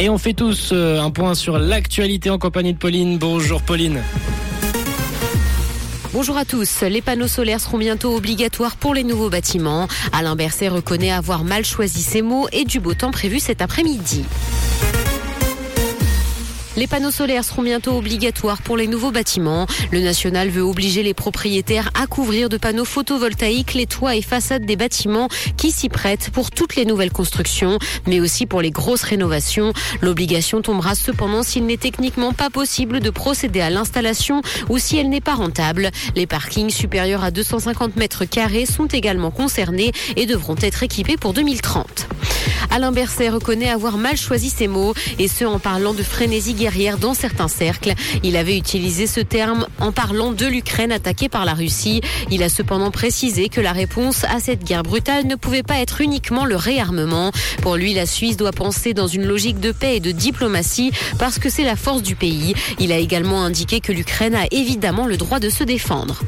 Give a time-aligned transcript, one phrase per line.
[0.00, 3.16] Et on fait tous euh, un point sur l'actualité en compagnie de Pauline.
[3.16, 4.02] Bonjour Pauline.
[6.12, 6.82] Bonjour à tous.
[6.82, 9.88] Les panneaux solaires seront bientôt obligatoires pour les nouveaux bâtiments.
[10.12, 14.24] Alain Berset reconnaît avoir mal choisi ses mots et du beau temps prévu cet après-midi.
[16.76, 19.68] Les panneaux solaires seront bientôt obligatoires pour les nouveaux bâtiments.
[19.92, 24.66] Le national veut obliger les propriétaires à couvrir de panneaux photovoltaïques les toits et façades
[24.66, 29.04] des bâtiments qui s'y prêtent pour toutes les nouvelles constructions, mais aussi pour les grosses
[29.04, 29.72] rénovations.
[30.00, 35.10] L'obligation tombera cependant s'il n'est techniquement pas possible de procéder à l'installation ou si elle
[35.10, 35.90] n'est pas rentable.
[36.16, 41.34] Les parkings supérieurs à 250 mètres carrés sont également concernés et devront être équipés pour
[41.34, 42.08] 2030.
[42.74, 46.98] Alain Berset reconnaît avoir mal choisi ses mots, et ce en parlant de frénésie guerrière
[46.98, 47.94] dans certains cercles.
[48.24, 52.00] Il avait utilisé ce terme en parlant de l'Ukraine attaquée par la Russie.
[52.32, 56.00] Il a cependant précisé que la réponse à cette guerre brutale ne pouvait pas être
[56.00, 57.30] uniquement le réarmement.
[57.62, 61.38] Pour lui, la Suisse doit penser dans une logique de paix et de diplomatie parce
[61.38, 62.54] que c'est la force du pays.
[62.80, 66.18] Il a également indiqué que l'Ukraine a évidemment le droit de se défendre.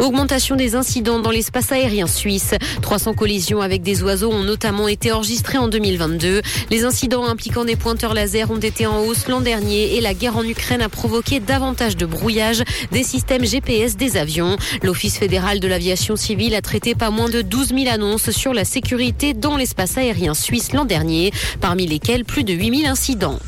[0.00, 2.52] Augmentation des incidents dans l'espace aérien suisse.
[2.82, 6.42] 300 collisions avec des oiseaux ont notamment été enregistrées en 2022.
[6.70, 10.36] Les incidents impliquant des pointeurs laser ont été en hausse l'an dernier et la guerre
[10.36, 14.56] en Ukraine a provoqué davantage de brouillage des systèmes GPS des avions.
[14.82, 18.64] L'Office fédéral de l'aviation civile a traité pas moins de 12 000 annonces sur la
[18.64, 23.38] sécurité dans l'espace aérien suisse l'an dernier, parmi lesquels plus de 8 000 incidents.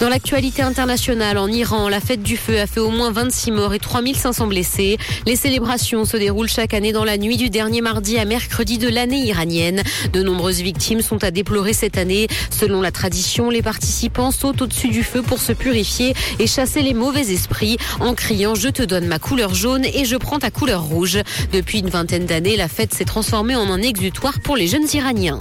[0.00, 3.74] Dans l'actualité internationale, en Iran, la fête du feu a fait au moins 26 morts
[3.74, 4.98] et 3500 blessés.
[5.26, 8.88] Les célébrations se déroulent chaque année dans la nuit du dernier mardi à mercredi de
[8.88, 9.82] l'année iranienne.
[10.12, 12.26] De nombreuses victimes sont à déplorer cette année.
[12.50, 16.94] Selon la tradition, les participants sautent au-dessus du feu pour se purifier et chasser les
[16.94, 20.82] mauvais esprits en criant Je te donne ma couleur jaune et je prends ta couleur
[20.82, 21.18] rouge.
[21.52, 25.40] Depuis une vingtaine d'années, la fête s'est transformée en un exutoire pour les jeunes Iraniens.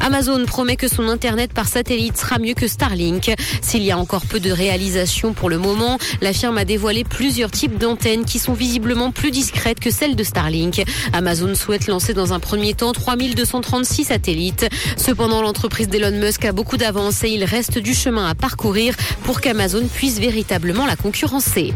[0.00, 3.34] Amazon promet que son Internet par satellite sera mieux que Starlink.
[3.60, 7.50] S'il y a encore peu de réalisations pour le moment, la firme a dévoilé plusieurs
[7.50, 10.82] types d'antennes qui sont visiblement plus discrètes que celles de Starlink.
[11.12, 14.66] Amazon souhaite lancer dans un premier temps 3236 satellites.
[14.96, 18.94] Cependant, l'entreprise d'Elon Musk a beaucoup d'avance et il reste du chemin à parcourir
[19.24, 21.74] pour qu'Amazon puisse véritablement la concurrencer.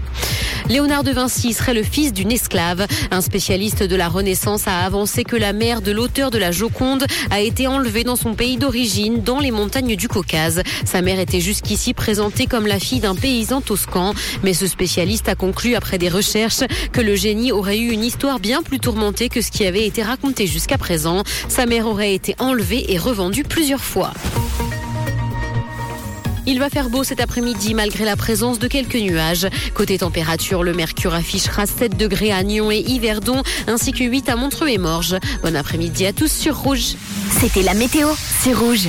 [0.68, 2.86] Léonard de Vinci serait le fils d'une esclave.
[3.10, 7.04] Un spécialiste de la Renaissance a avancé que la mère de l'auteur de la Joconde
[7.30, 10.62] a été enlevée dans son pays d'origine, dans les montagnes du Caucase.
[10.84, 15.34] Sa mère était jusqu'ici présentée comme la fille d'un paysan toscan, mais ce spécialiste a
[15.34, 19.42] conclu après des recherches que le génie aurait eu une histoire bien plus tourmentée que
[19.42, 21.24] ce qui avait été raconté jusqu'à présent.
[21.48, 24.12] Sa mère aurait été enlevée et revendue plusieurs fois.
[26.46, 29.48] Il va faire beau cet après-midi malgré la présence de quelques nuages.
[29.72, 34.36] Côté température, le mercure affichera 7 degrés à Nyon et Yverdon, ainsi que 8 à
[34.36, 35.16] Montreux et Morges.
[35.42, 36.96] Bon après-midi à tous sur Rouge.
[37.40, 38.08] C'était la météo,
[38.42, 38.88] c'est Rouge.